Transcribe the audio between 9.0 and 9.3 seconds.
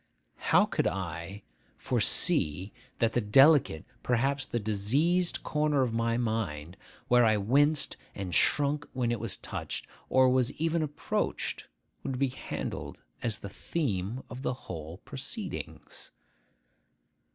it